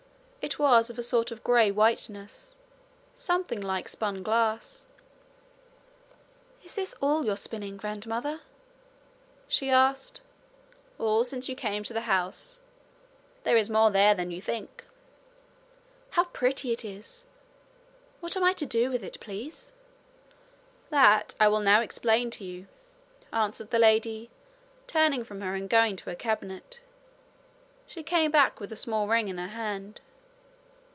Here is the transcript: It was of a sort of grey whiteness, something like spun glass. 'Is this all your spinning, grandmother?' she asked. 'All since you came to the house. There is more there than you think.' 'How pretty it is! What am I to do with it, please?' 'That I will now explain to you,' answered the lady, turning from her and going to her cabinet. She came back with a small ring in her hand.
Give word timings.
It 0.43 0.57
was 0.57 0.89
of 0.89 0.97
a 0.97 1.03
sort 1.03 1.29
of 1.29 1.43
grey 1.43 1.69
whiteness, 1.69 2.55
something 3.13 3.61
like 3.61 3.87
spun 3.87 4.23
glass. 4.23 4.85
'Is 6.63 6.73
this 6.73 6.95
all 6.99 7.23
your 7.23 7.37
spinning, 7.37 7.77
grandmother?' 7.77 8.41
she 9.47 9.69
asked. 9.69 10.21
'All 10.97 11.23
since 11.23 11.47
you 11.47 11.55
came 11.55 11.83
to 11.83 11.93
the 11.93 12.01
house. 12.01 12.59
There 13.43 13.55
is 13.55 13.69
more 13.69 13.91
there 13.91 14.15
than 14.15 14.31
you 14.31 14.41
think.' 14.41 14.85
'How 16.09 16.23
pretty 16.25 16.71
it 16.71 16.83
is! 16.83 17.23
What 18.19 18.35
am 18.35 18.43
I 18.43 18.53
to 18.53 18.65
do 18.65 18.89
with 18.89 19.03
it, 19.03 19.19
please?' 19.19 19.71
'That 20.89 21.35
I 21.39 21.47
will 21.47 21.61
now 21.61 21.81
explain 21.81 22.31
to 22.31 22.43
you,' 22.43 22.67
answered 23.31 23.69
the 23.69 23.79
lady, 23.79 24.31
turning 24.87 25.23
from 25.23 25.41
her 25.41 25.53
and 25.53 25.69
going 25.69 25.95
to 25.97 26.09
her 26.09 26.15
cabinet. 26.15 26.79
She 27.85 28.01
came 28.01 28.31
back 28.31 28.59
with 28.59 28.71
a 28.71 28.75
small 28.81 29.07
ring 29.07 29.27
in 29.27 29.37
her 29.37 29.47
hand. 29.49 30.01